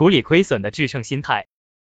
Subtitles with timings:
[0.00, 1.46] 处理亏损的制胜心态。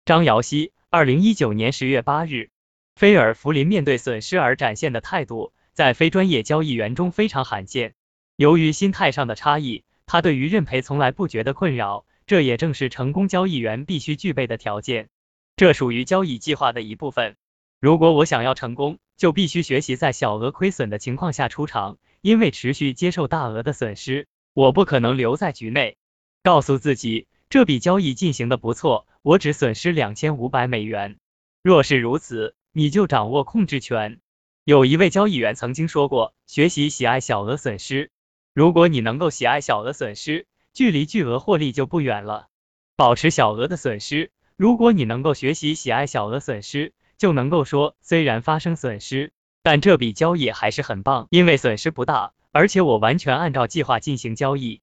[0.05, 2.52] 张瑶希，二零一九年十月八日，
[2.95, 7.96] 菲尔福林面对损失而展现的态度，在非专业交易员中非常罕见。
[8.38, 15.10] 由于心态上的差异，他对于认赔从来不觉得困扰，这也正是成功交易员必须具备的条件。
[15.58, 17.36] 这属于交易计划的一部分。
[17.82, 25.98] 如果我想要成功，就必须学习在小额亏损的情况下出场，因为持续接受大额的损失，我不可能留在局内。
[26.42, 31.18] 告诉自己，这笔交易进行的不错，我只损失两千五百美元。
[31.64, 34.19] 若是如此，你就掌握控制权。
[34.65, 38.11] 有一位交易员曾经说过，学习喜爱小额损失。
[38.53, 42.47] 如果你能够喜爱小额损失，距离巨额获利就不远了。
[42.95, 44.31] 保持小额的损失。
[44.57, 46.93] 如果你能够学习喜爱小额损失。
[47.17, 49.33] 就能够说，虽然发生损失，
[49.63, 54.81] 但这笔交易还是很棒，因为损失不大，而且我完全按照计划进行交易。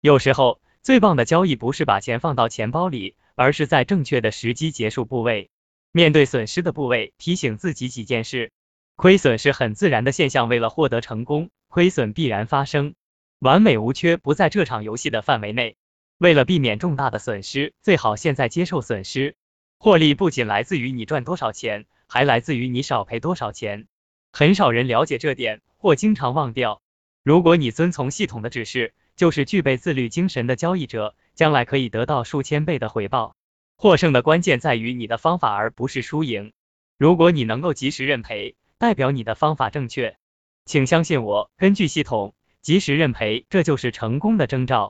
[0.00, 5.50] 有时候，最棒的交易不是把钱放到钱包里，而是在正确的时机结束部位。
[5.90, 8.52] 面对损失的部位，提醒自己几件事：
[8.94, 12.94] 亏损是很自然的现象，为了获得成功，亏损必然发生，
[13.40, 15.74] 完美无缺不在这场游戏的范围内。
[16.18, 19.34] 为了避免重大的损失，最好现在接受损失。
[19.80, 23.88] 获利不仅来自于你赚多少钱，还来自于你少赔多少钱。
[24.30, 26.80] 很少人了解这点，或经常忘掉。
[27.24, 33.34] 如果你遵从系统的指示，就是具备自律精神的交易者，将来可以得到数千倍的回报。
[33.76, 36.52] 获胜的关键在于你的方法，而不是输赢。
[36.98, 40.16] 如果你能够及时认赔，代表你的方法正确。
[40.64, 44.84] 请相信我，根据系统，及时认赔，这就是成功的征兆。